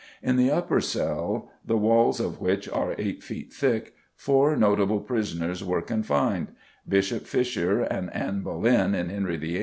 In 0.23 0.35
the 0.35 0.49
upper 0.49 0.81
cell, 0.81 1.51
the 1.63 1.77
walls 1.77 2.19
of 2.19 2.41
which 2.41 2.67
are 2.67 2.95
eight 2.97 3.21
feet 3.21 3.53
thick, 3.53 3.93
four 4.15 4.55
notable 4.55 4.99
prisoners 4.99 5.63
were 5.63 5.83
confined 5.83 6.47
Bishop 6.89 7.27
Fisher 7.27 7.81
and 7.83 8.11
Anne 8.11 8.41
Boleyn 8.41 8.95
in 8.95 9.09
Henry 9.09 9.37
VIII. 9.37 9.59